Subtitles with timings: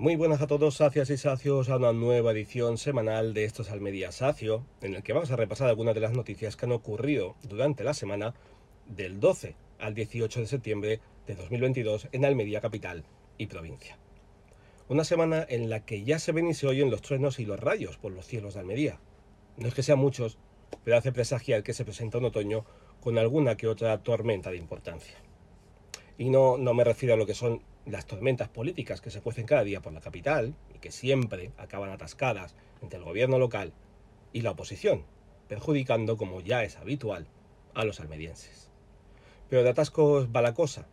[0.00, 4.12] Muy buenas a todos, sacias y sacios, a una nueva edición semanal de Estos Almería
[4.12, 7.84] Sacio, en el que vamos a repasar algunas de las noticias que han ocurrido durante
[7.84, 8.32] la semana
[8.86, 13.04] del 12 al 18 de septiembre de 2022 en Almería capital
[13.36, 13.98] y provincia.
[14.88, 17.60] Una semana en la que ya se ven y se oyen los truenos y los
[17.60, 19.00] rayos por los cielos de Almería.
[19.58, 20.38] No es que sean muchos,
[20.82, 22.64] pero hace presagiar que se presenta un otoño
[23.02, 25.18] con alguna que otra tormenta de importancia.
[26.16, 29.46] Y no, no me refiero a lo que son las tormentas políticas que se cuecen
[29.46, 33.72] cada día por la capital y que siempre acaban atascadas entre el gobierno local
[34.32, 35.04] y la oposición,
[35.48, 37.26] perjudicando, como ya es habitual,
[37.74, 38.70] a los almerienses.
[39.48, 40.86] Pero de atascos va la cosa.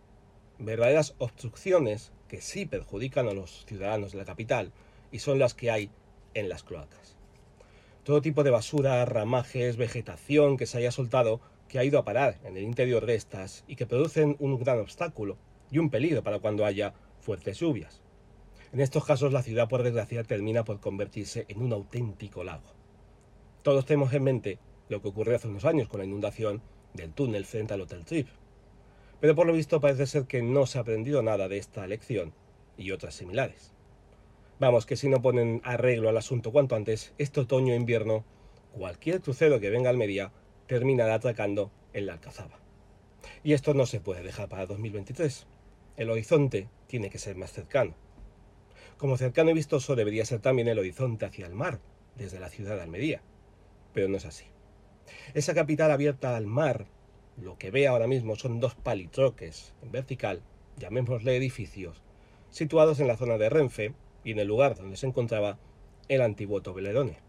[0.57, 4.71] Verdaderas obstrucciones que sí perjudican a los ciudadanos de la capital
[5.11, 5.91] y son las que hay
[6.33, 7.15] en las cloacas.
[8.03, 12.39] Todo tipo de basura, ramajes, vegetación que se haya soltado que ha ido a parar
[12.45, 15.37] en el interior de estas y que producen un gran obstáculo
[15.71, 18.01] y un peligro para cuando haya fuertes lluvias.
[18.73, 22.73] En estos casos la ciudad por desgracia termina por convertirse en un auténtico lago.
[23.63, 26.61] Todos tenemos en mente lo que ocurrió hace unos años con la inundación
[26.93, 28.27] del túnel frente al Hotel Trip.
[29.19, 32.33] Pero por lo visto parece ser que no se ha aprendido nada de esta lección
[32.77, 33.73] y otras similares.
[34.59, 38.25] Vamos, que si no ponen arreglo al asunto cuanto antes, este otoño e invierno,
[38.71, 40.31] cualquier crucero que venga al Almería
[40.67, 42.59] terminará atracando en la Alcazaba.
[43.43, 45.47] Y esto no se puede dejar para 2023
[45.97, 47.95] el horizonte tiene que ser más cercano.
[48.97, 51.79] Como cercano y vistoso debería ser también el horizonte hacia el mar,
[52.15, 53.21] desde la ciudad de Almería.
[53.93, 54.45] Pero no es así.
[55.33, 56.85] Esa capital abierta al mar,
[57.35, 60.41] lo que ve ahora mismo son dos palitroques en vertical,
[60.77, 62.01] llamémosle edificios,
[62.49, 65.57] situados en la zona de Renfe y en el lugar donde se encontraba
[66.07, 67.19] el antiguo Toblerone.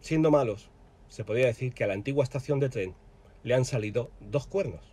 [0.00, 0.70] Siendo malos,
[1.08, 2.94] se podría decir que a la antigua estación de tren
[3.42, 4.92] le han salido dos cuernos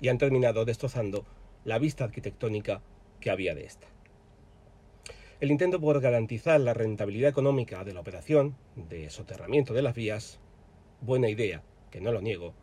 [0.00, 1.24] y han terminado destrozando
[1.66, 2.80] la vista arquitectónica
[3.18, 3.88] que había de esta.
[5.40, 10.38] El intento por garantizar la rentabilidad económica de la operación de soterramiento de las vías,
[11.00, 12.54] buena idea, que no lo niego,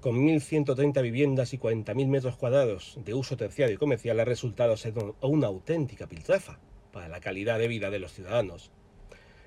[0.00, 4.94] con 1.130 viviendas y 40.000 metros cuadrados de uso terciario y comercial ha resultado ser
[5.20, 6.58] una auténtica piltrafa
[6.92, 8.72] para la calidad de vida de los ciudadanos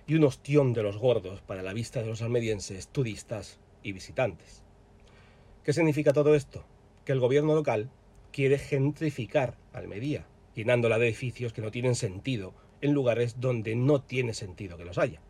[0.07, 4.63] y un ostión de los gordos para la vista de los almerienses, turistas y visitantes.
[5.65, 6.63] ¿Qué significa todo esto?
[7.03, 7.91] Que el gobierno local
[8.37, 14.35] quiere gentrificar Almería, llenándola de edificios que no tienen sentido en lugares donde no tiene
[14.35, 15.21] sentido que los haya.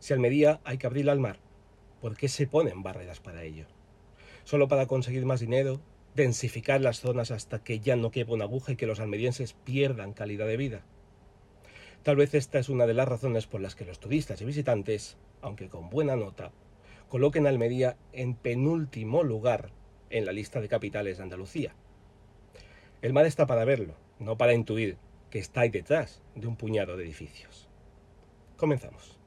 [0.00, 1.38] Si Almería hay que abrirla al mar,
[2.00, 3.66] ¿por qué se ponen barreras para ello?
[4.42, 5.80] ¿Solo para conseguir más dinero?
[6.16, 10.12] ¿Densificar las zonas hasta que ya no quepa una aguja y que los almerienses pierdan
[10.12, 10.82] calidad de vida?
[12.02, 15.18] Tal vez esta es una de las razones por las que los turistas y visitantes,
[15.40, 16.50] aunque con buena nota,
[17.08, 19.70] coloquen a Almería en penúltimo lugar
[20.10, 21.76] en la lista de capitales de Andalucía.
[23.00, 24.96] El mar está para verlo, no para intuir
[25.30, 27.68] que está ahí detrás de un puñado de edificios.
[28.56, 29.17] Comenzamos.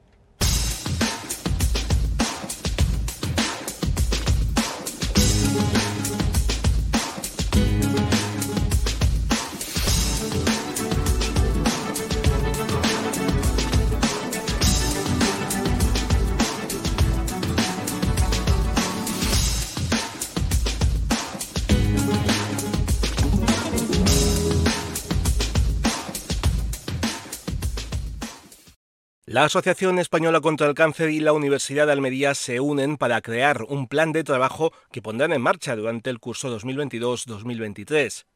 [29.32, 33.62] La Asociación Española contra el Cáncer y la Universidad de Almería se unen para crear
[33.66, 38.26] un plan de trabajo que pondrán en marcha durante el curso 2022-2023.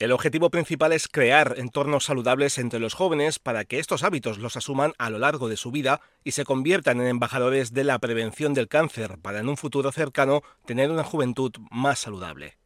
[0.00, 4.56] El objetivo principal es crear entornos saludables entre los jóvenes para que estos hábitos los
[4.56, 8.54] asuman a lo largo de su vida y se conviertan en embajadores de la prevención
[8.54, 12.58] del cáncer para en un futuro cercano tener una juventud más saludable.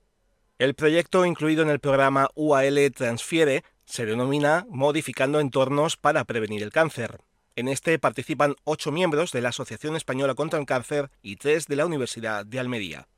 [0.58, 6.72] El proyecto incluido en el programa UAL Transfiere se denomina Modificando Entornos para Prevenir el
[6.72, 7.18] Cáncer.
[7.58, 11.74] En este participan ocho miembros de la Asociación Española contra el Cáncer y tres de
[11.74, 13.08] la Universidad de Almería.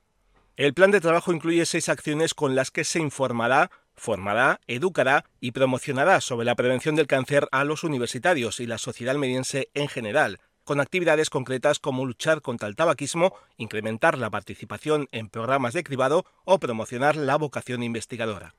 [0.57, 5.53] El plan de trabajo incluye seis acciones con las que se informará, formará, educará y
[5.53, 10.41] promocionará sobre la prevención del cáncer a los universitarios y la sociedad almeriense en general,
[10.65, 16.25] con actividades concretas como luchar contra el tabaquismo, incrementar la participación en programas de cribado
[16.47, 18.55] o promocionar la vocación investigadora.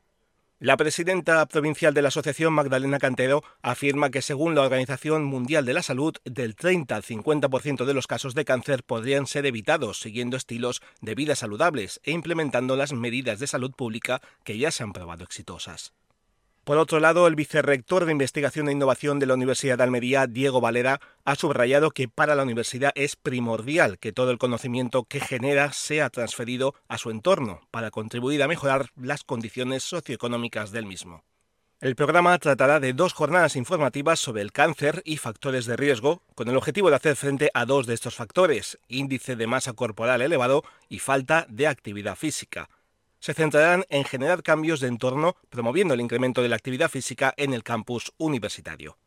[0.63, 5.73] La presidenta provincial de la asociación, Magdalena Cantero, afirma que según la Organización Mundial de
[5.73, 10.37] la Salud, del 30 al 50% de los casos de cáncer podrían ser evitados siguiendo
[10.37, 14.93] estilos de vida saludables e implementando las medidas de salud pública que ya se han
[14.93, 15.93] probado exitosas.
[16.63, 20.61] Por otro lado, el vicerrector de Investigación e Innovación de la Universidad de Almería, Diego
[20.61, 25.73] Valera, ha subrayado que para la universidad es primordial que todo el conocimiento que genera
[25.73, 31.23] sea transferido a su entorno para contribuir a mejorar las condiciones socioeconómicas del mismo.
[31.79, 36.47] El programa tratará de dos jornadas informativas sobre el cáncer y factores de riesgo, con
[36.47, 40.63] el objetivo de hacer frente a dos de estos factores, índice de masa corporal elevado
[40.89, 42.69] y falta de actividad física.
[43.21, 47.53] Se centrarán en generar cambios de entorno, promoviendo el incremento de la actividad física en
[47.53, 48.97] el campus universitario.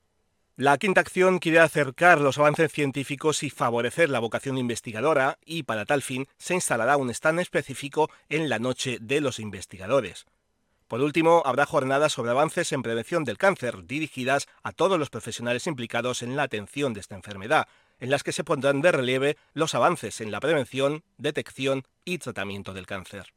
[0.57, 5.85] La quinta acción quiere acercar los avances científicos y favorecer la vocación investigadora y para
[5.85, 10.27] tal fin se instalará un stand específico en la Noche de los Investigadores.
[10.87, 15.67] Por último, habrá jornadas sobre avances en prevención del cáncer dirigidas a todos los profesionales
[15.67, 17.67] implicados en la atención de esta enfermedad,
[17.99, 22.75] en las que se pondrán de relieve los avances en la prevención, detección y tratamiento
[22.75, 23.35] del cáncer.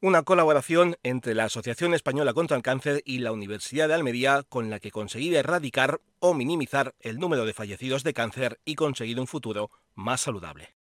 [0.00, 4.70] Una colaboración entre la Asociación Española contra el Cáncer y la Universidad de Almería con
[4.70, 9.26] la que conseguir erradicar o minimizar el número de fallecidos de cáncer y conseguir un
[9.26, 10.76] futuro más saludable.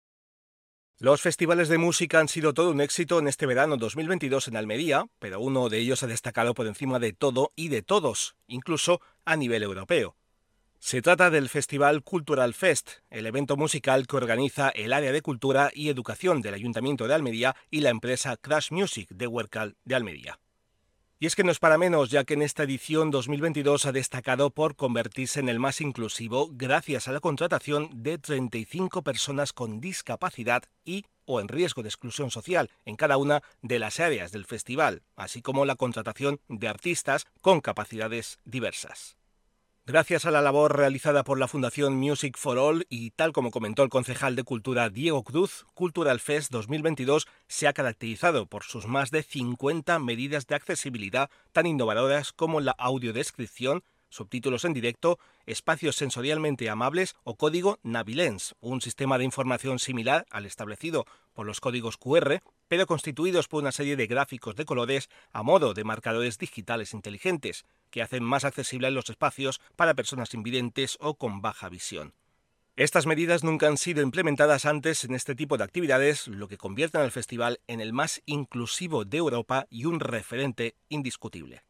[0.99, 5.07] Los festivales de música han sido todo un éxito en este verano 2022 en Almería,
[5.19, 9.37] pero uno de ellos ha destacado por encima de todo y de todos, incluso a
[9.37, 10.15] nivel europeo.
[10.87, 15.73] Se trata del Festival Cultural Fest, el evento musical que organiza el área de cultura
[15.75, 20.39] y educación del Ayuntamiento de Almería y la empresa Crash Music de Huercal de Almería.
[21.19, 24.51] Y es que no es para menos, ya que en esta edición 2022 ha destacado
[24.51, 30.63] por convertirse en el más inclusivo gracias a la contratación de 35 personas con discapacidad
[30.85, 35.03] y o en riesgo de exclusión social en cada una de las áreas del festival,
[35.17, 39.16] así como la contratación de artistas con capacidades diversas.
[39.89, 43.85] Gracias a la labor realizada por la Fundación Music for All y tal como comentó
[43.85, 49.13] el concejal de Cultura Diego Cruz, Cultural Fest 2022 se ha caracterizado por sus más
[49.13, 53.85] de 50 medidas de accesibilidad tan innovadoras como la audiodescripción,
[54.17, 60.47] subtítulos en directo, espacios sensorialmente amables o código Navilens, un sistema de información similar al
[60.47, 65.43] establecido por los códigos QR, pero constituidos por una serie de gráficos de colores a
[65.43, 71.15] modo de marcadores digitales inteligentes, que hacen más accesibles los espacios para personas invidentes o
[71.15, 72.15] con baja visión.
[72.77, 76.99] Estas medidas nunca han sido implementadas antes en este tipo de actividades, lo que convierte
[76.99, 81.66] al festival en el más inclusivo de Europa y un referente indiscutible.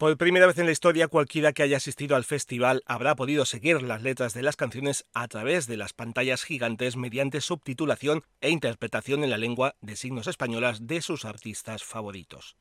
[0.00, 3.82] Por primera vez en la historia, cualquiera que haya asistido al festival habrá podido seguir
[3.82, 9.24] las letras de las canciones a través de las pantallas gigantes mediante subtitulación e interpretación
[9.24, 12.56] en la lengua de signos españolas de sus artistas favoritos.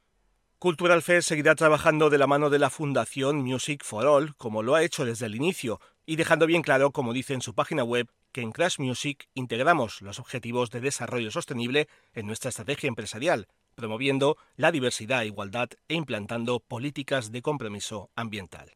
[0.57, 4.75] Cultural Fest seguirá trabajando de la mano de la Fundación Music for All, como lo
[4.75, 8.09] ha hecho desde el inicio, y dejando bien claro, como dice en su página web,
[8.33, 13.47] que en Crash Music integramos los objetivos de desarrollo sostenible en nuestra estrategia empresarial,
[13.79, 18.75] promoviendo la diversidad e igualdad e implantando políticas de compromiso ambiental.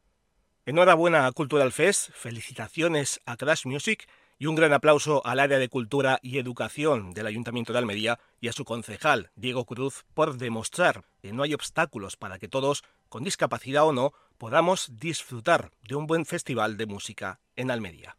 [0.64, 4.08] Enhorabuena a Cultural Fest, felicitaciones a Crash Music
[4.38, 8.48] y un gran aplauso al área de cultura y educación del Ayuntamiento de Almería y
[8.48, 13.24] a su concejal, Diego Cruz, por demostrar que no hay obstáculos para que todos, con
[13.24, 18.16] discapacidad o no, podamos disfrutar de un buen festival de música en Almería.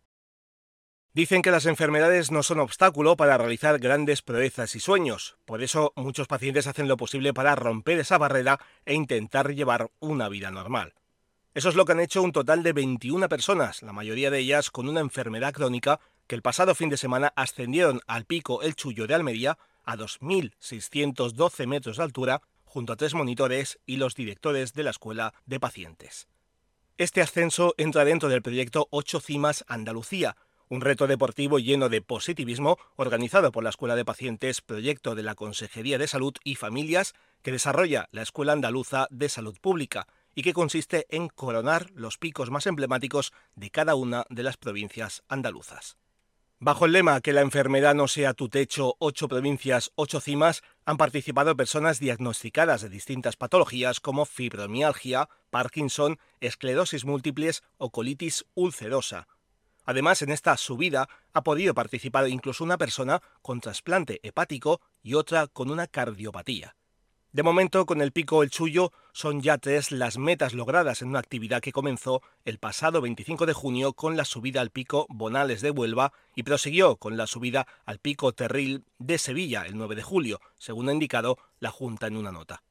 [1.16, 5.94] Dicen que las enfermedades no son obstáculo para realizar grandes proezas y sueños, por eso
[5.96, 10.94] muchos pacientes hacen lo posible para romper esa barrera e intentar llevar una vida normal.
[11.54, 14.72] Eso es lo que han hecho un total de 21 personas, la mayoría de ellas
[14.72, 19.08] con una enfermedad crónica que el pasado fin de semana ascendieron al pico El Chullo
[19.08, 24.84] de Almería a 2.612 metros de altura junto a tres monitores y los directores de
[24.84, 26.28] la escuela de pacientes.
[26.98, 30.38] Este ascenso entra dentro del proyecto 8 Cimas Andalucía,
[30.70, 35.36] un reto deportivo lleno de positivismo organizado por la Escuela de Pacientes, proyecto de la
[35.36, 40.54] Consejería de Salud y Familias que desarrolla la Escuela Andaluza de Salud Pública y que
[40.54, 45.98] consiste en coronar los picos más emblemáticos de cada una de las provincias andaluzas.
[46.60, 50.98] Bajo el lema Que la enfermedad no sea tu techo, ocho provincias, ocho cimas, han
[50.98, 59.28] participado personas diagnosticadas de distintas patologías como fibromialgia, Parkinson, esclerosis múltiples o colitis ulcerosa.
[59.86, 65.48] Además, en esta subida ha podido participar incluso una persona con trasplante hepático y otra
[65.48, 66.76] con una cardiopatía.
[67.36, 71.20] De momento, con el pico El Chullo, son ya tres las metas logradas en una
[71.20, 75.72] actividad que comenzó el pasado 25 de junio con la subida al pico Bonales de
[75.72, 80.40] Huelva y prosiguió con la subida al pico Terril de Sevilla el 9 de julio,
[80.58, 82.64] según ha indicado la Junta en una nota.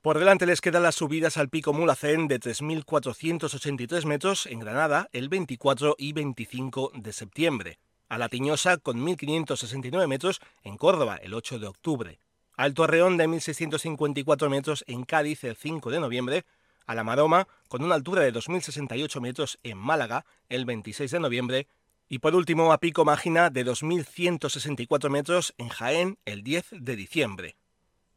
[0.00, 5.28] Por delante les quedan las subidas al pico Mulacén de 3.483 metros en Granada el
[5.28, 11.58] 24 y 25 de septiembre, a La Tiñosa con 1.569 metros en Córdoba el 8
[11.58, 12.20] de octubre,
[12.56, 16.44] al Torreón de 1.654 metros en Cádiz el 5 de noviembre,
[16.86, 21.66] a la Maroma con una altura de 2.068 metros en Málaga el 26 de noviembre.
[22.08, 27.56] Y por último a Pico Mágina de 2.164 metros en Jaén el 10 de diciembre.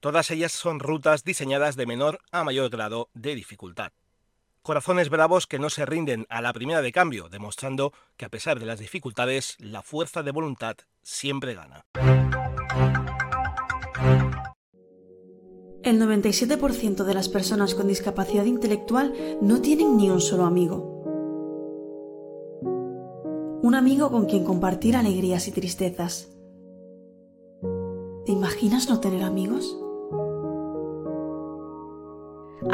[0.02, 3.92] Todas ellas son rutas diseñadas de menor a mayor grado de dificultad.
[4.64, 8.60] Corazones bravos que no se rinden a la primera de cambio, demostrando que a pesar
[8.60, 11.86] de las dificultades, la fuerza de voluntad siempre gana.
[15.84, 21.04] El 97% de las personas con discapacidad intelectual no tienen ni un solo amigo.
[23.62, 26.28] Un amigo con quien compartir alegrías y tristezas.
[28.26, 29.78] ¿Te imaginas no tener amigos?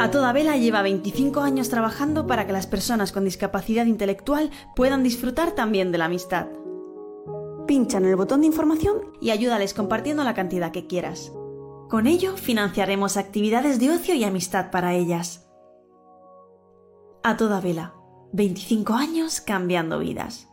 [0.00, 5.02] A toda vela lleva 25 años trabajando para que las personas con discapacidad intelectual puedan
[5.02, 6.46] disfrutar también de la amistad.
[7.66, 11.32] Pincha en el botón de información y ayúdales compartiendo la cantidad que quieras.
[11.90, 15.50] Con ello financiaremos actividades de ocio y amistad para ellas.
[17.24, 17.94] A toda vela,
[18.32, 20.48] 25 años cambiando vidas.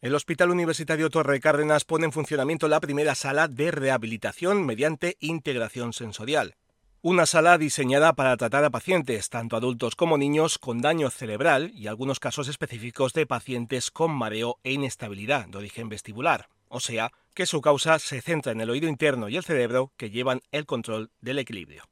[0.00, 5.92] El Hospital Universitario Torre Cárdenas pone en funcionamiento la primera sala de rehabilitación mediante integración
[5.92, 6.56] sensorial.
[7.02, 11.86] Una sala diseñada para tratar a pacientes, tanto adultos como niños, con daño cerebral y
[11.86, 17.44] algunos casos específicos de pacientes con mareo e inestabilidad de origen vestibular, o sea, que
[17.44, 21.10] su causa se centra en el oído interno y el cerebro que llevan el control
[21.20, 21.84] del equilibrio.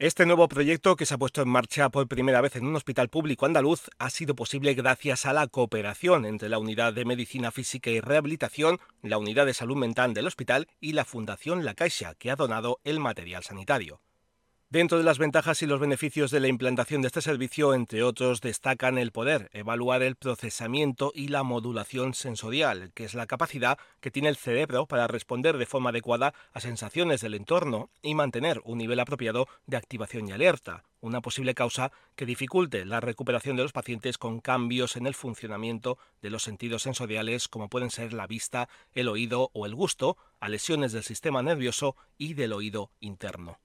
[0.00, 3.08] Este nuevo proyecto, que se ha puesto en marcha por primera vez en un hospital
[3.08, 7.90] público andaluz, ha sido posible gracias a la cooperación entre la Unidad de Medicina Física
[7.90, 12.30] y Rehabilitación, la Unidad de Salud Mental del hospital y la Fundación La Caixa, que
[12.30, 14.00] ha donado el material sanitario.
[14.70, 18.42] Dentro de las ventajas y los beneficios de la implantación de este servicio, entre otros,
[18.42, 24.10] destacan el poder evaluar el procesamiento y la modulación sensorial, que es la capacidad que
[24.10, 28.76] tiene el cerebro para responder de forma adecuada a sensaciones del entorno y mantener un
[28.76, 33.72] nivel apropiado de activación y alerta, una posible causa que dificulte la recuperación de los
[33.72, 38.68] pacientes con cambios en el funcionamiento de los sentidos sensoriales como pueden ser la vista,
[38.92, 43.58] el oído o el gusto, a lesiones del sistema nervioso y del oído interno.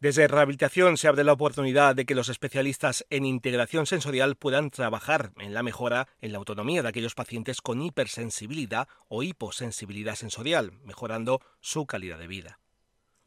[0.00, 5.32] Desde rehabilitación se abre la oportunidad de que los especialistas en integración sensorial puedan trabajar
[5.36, 11.42] en la mejora en la autonomía de aquellos pacientes con hipersensibilidad o hiposensibilidad sensorial, mejorando
[11.60, 12.60] su calidad de vida.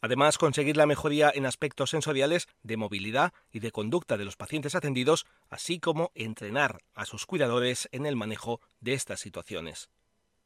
[0.02, 4.74] Además, conseguir la mejoría en aspectos sensoriales de movilidad y de conducta de los pacientes
[4.74, 9.92] atendidos, así como entrenar a sus cuidadores en el manejo de estas situaciones.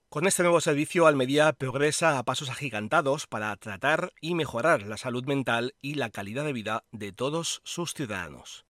[0.09, 5.25] Con este nuevo servicio, Almería progresa a pasos agigantados para tratar y mejorar la salud
[5.25, 8.65] mental y la calidad de vida de todos sus ciudadanos.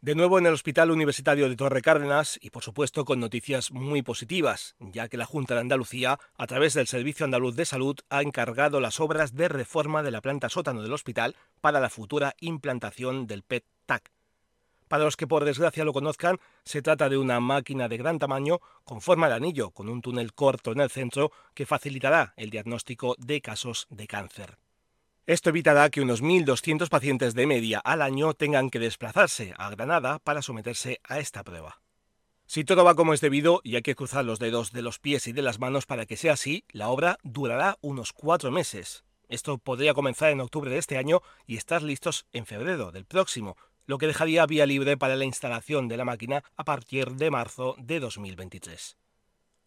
[0.00, 4.00] De nuevo en el Hospital Universitario de Torre Cárdenas y por supuesto con noticias muy
[4.00, 8.22] positivas, ya que la Junta de Andalucía, a través del Servicio Andaluz de Salud, ha
[8.22, 13.26] encargado las obras de reforma de la planta sótano del hospital para la futura implantación
[13.26, 14.10] del PET-TAC,
[14.92, 18.60] para los que por desgracia lo conozcan, se trata de una máquina de gran tamaño
[18.84, 23.16] con forma de anillo, con un túnel corto en el centro que facilitará el diagnóstico
[23.16, 24.58] de casos de cáncer.
[25.26, 30.18] Esto evitará que unos 1.200 pacientes de media al año tengan que desplazarse a Granada
[30.18, 31.80] para someterse a esta prueba.
[32.44, 35.26] Si todo va como es debido y hay que cruzar los dedos de los pies
[35.26, 39.04] y de las manos para que sea así, la obra durará unos cuatro meses.
[39.30, 43.56] Esto podría comenzar en octubre de este año y estar listos en febrero del próximo,
[43.86, 47.74] lo que dejaría vía libre para la instalación de la máquina a partir de marzo
[47.78, 48.96] de 2023.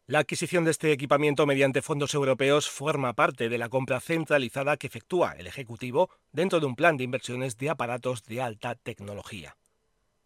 [0.08, 4.86] La adquisición de este equipamiento mediante fondos europeos forma parte de la compra centralizada que
[4.86, 9.58] efectúa el Ejecutivo dentro de un plan de inversiones de aparatos de alta tecnología.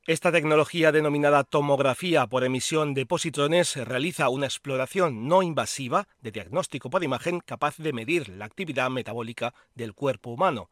[0.05, 6.89] Esta tecnología denominada tomografía por emisión de positrones realiza una exploración no invasiva de diagnóstico
[6.89, 10.69] por imagen capaz de medir la actividad metabólica del cuerpo humano,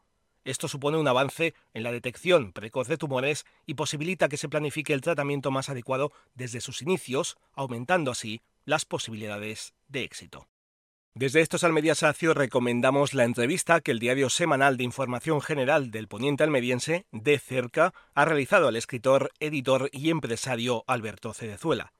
[0.50, 4.92] esto supone un avance en la detección precoz de tumores y posibilita que se planifique
[4.92, 10.48] el tratamiento más adecuado desde sus inicios, aumentando así las posibilidades de éxito.
[11.14, 16.06] Desde estos Almería Sacio recomendamos la entrevista que el diario semanal de información general del
[16.06, 21.92] poniente almeriense, De Cerca, ha realizado al escritor, editor y empresario Alberto Cedezuela.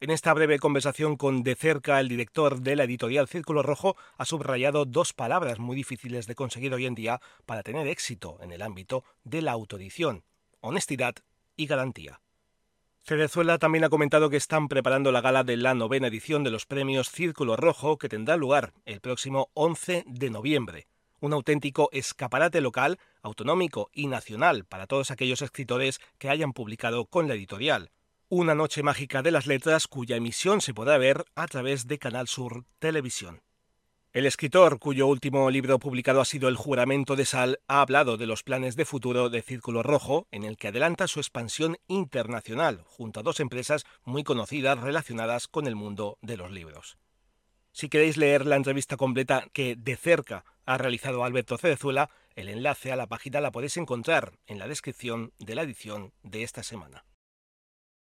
[0.00, 4.24] En esta breve conversación con De cerca, el director de la editorial Círculo Rojo ha
[4.24, 8.62] subrayado dos palabras muy difíciles de conseguir hoy en día para tener éxito en el
[8.62, 10.22] ámbito de la autoedición,
[10.60, 11.16] honestidad
[11.56, 12.20] y garantía.
[13.02, 16.64] Cedezuela también ha comentado que están preparando la gala de la novena edición de los
[16.64, 20.86] premios Círculo Rojo que tendrá lugar el próximo 11 de noviembre.
[21.18, 27.26] Un auténtico escaparate local, autonómico y nacional para todos aquellos escritores que hayan publicado con
[27.26, 27.90] la editorial
[28.30, 32.28] una noche mágica de las letras cuya emisión se podrá ver a través de Canal
[32.28, 33.40] Sur Televisión.
[34.12, 38.26] El escritor, cuyo último libro publicado ha sido El juramento de sal, ha hablado de
[38.26, 43.20] los planes de futuro de Círculo Rojo, en el que adelanta su expansión internacional, junto
[43.20, 46.98] a dos empresas muy conocidas relacionadas con el mundo de los libros.
[47.72, 52.92] Si queréis leer la entrevista completa que de cerca ha realizado Alberto Cerezuela, el enlace
[52.92, 57.04] a la página la podéis encontrar en la descripción de la edición de esta semana.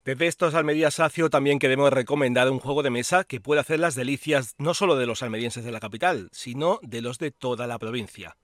[0.03, 3.95] Desde estos Almería Sacio también queremos recomendar un juego de mesa que puede hacer las
[3.95, 7.79] delicias no solo de los almerienses de la capital, sino de los de toda la
[7.79, 8.39] provincia.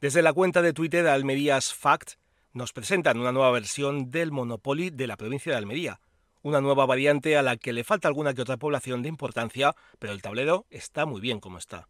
[0.00, 2.12] Desde la cuenta de Twitter Almerías Fact
[2.54, 6.00] nos presentan una nueva versión del Monopoly de la provincia de Almería,
[6.40, 10.14] una nueva variante a la que le falta alguna que otra población de importancia, pero
[10.14, 11.88] el tablero está muy bien como está.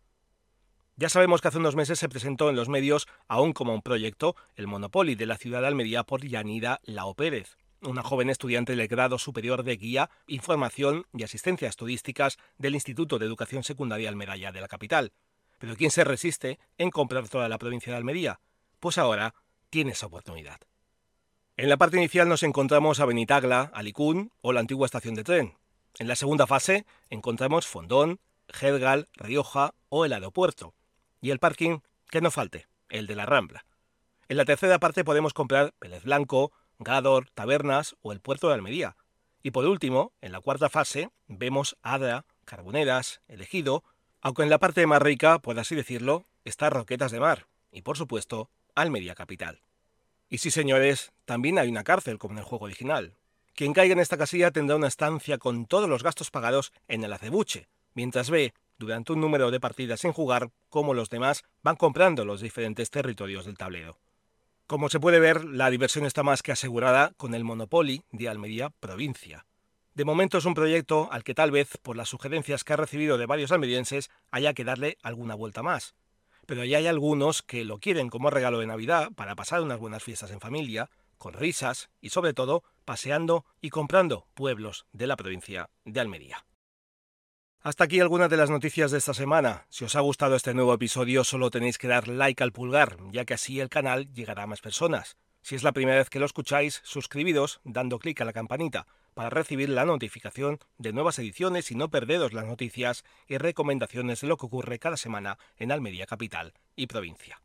[0.97, 4.35] Ya sabemos que hace unos meses se presentó en los medios, aún como un proyecto,
[4.57, 8.89] el Monopoly de la ciudad de Almería por Yanida Lao Pérez, una joven estudiante del
[8.89, 14.61] grado superior de guía, información y asistencias turísticas del Instituto de Educación Secundaria Almeraya de
[14.61, 15.13] la capital.
[15.59, 18.41] Pero ¿quién se resiste en comprar toda la provincia de Almería?
[18.81, 19.35] Pues ahora
[19.69, 20.61] tiene esa oportunidad.
[21.57, 25.59] En la parte inicial nos encontramos a Benitagla, Alicún o la antigua estación de tren.
[25.99, 30.75] En la segunda fase encontramos Fondón, Gedgal, Rioja o el aeropuerto.
[31.21, 33.67] Y el parking, que no falte, el de la Rambla.
[34.29, 38.97] En la tercera parte podemos comprar Pérez Blanco, Gador, Tabernas o el puerto de Almería.
[39.43, 43.85] Y por último, en la cuarta fase, vemos Adra, Carboneras, Elegido,
[44.21, 47.97] aunque en la parte más rica, por así decirlo, está Roquetas de Mar y, por
[47.97, 49.61] supuesto, Almería Capital.
[50.29, 53.15] Y sí, señores, también hay una cárcel como en el juego original.
[53.55, 57.13] Quien caiga en esta casilla tendrá una estancia con todos los gastos pagados en el
[57.13, 62.25] acebuche, mientras ve, durante un número de partidas sin jugar, cómo los demás van comprando
[62.25, 63.99] los diferentes territorios del tablero.
[64.71, 68.71] Como se puede ver, la diversión está más que asegurada con el Monopoly de Almería
[68.71, 69.45] Provincia.
[69.95, 73.19] De momento es un proyecto al que tal vez, por las sugerencias que ha recibido
[73.19, 75.97] de varios almerienses, haya que darle alguna vuelta más.
[76.47, 80.05] Pero ya hay algunos que lo quieren como regalo de Navidad para pasar unas buenas
[80.05, 85.69] fiestas en familia, con risas y sobre todo paseando y comprando pueblos de la provincia
[85.85, 86.47] de Almería.
[87.63, 89.67] Hasta aquí algunas de las noticias de esta semana.
[89.69, 93.27] Si os ha gustado este nuevo episodio solo tenéis que dar like al pulgar, ya
[93.27, 95.19] que así el canal llegará a más personas.
[95.43, 99.29] Si es la primera vez que lo escucháis, suscribiros dando clic a la campanita para
[99.29, 104.39] recibir la notificación de nuevas ediciones y no perderos las noticias y recomendaciones de lo
[104.39, 107.43] que ocurre cada semana en Almería Capital y provincia.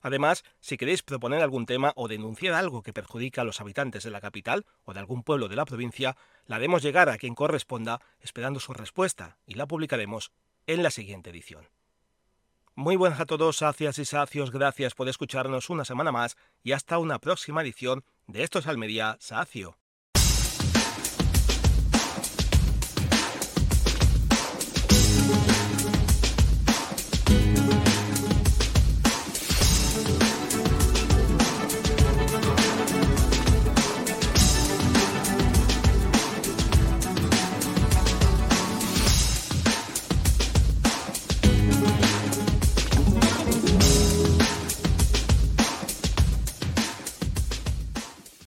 [0.00, 4.10] Además, si queréis proponer algún tema o denunciar algo que perjudica a los habitantes de
[4.10, 8.00] la capital o de algún pueblo de la provincia, la haremos llegar a quien corresponda
[8.20, 10.32] esperando su respuesta y la publicaremos
[10.66, 11.68] en la siguiente edición.
[12.74, 16.98] Muy buenas a todos, sacias y sacios, gracias por escucharnos una semana más y hasta
[16.98, 19.79] una próxima edición de Estos Almería Sacio.